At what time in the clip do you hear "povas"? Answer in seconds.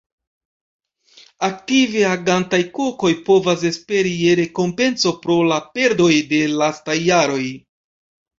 3.27-3.67